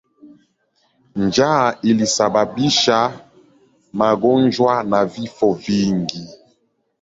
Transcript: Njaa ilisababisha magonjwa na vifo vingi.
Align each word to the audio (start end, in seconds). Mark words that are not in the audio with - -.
Njaa 1.15 1.77
ilisababisha 1.81 2.99
magonjwa 3.93 4.83
na 4.83 5.05
vifo 5.05 5.53
vingi. 5.53 6.25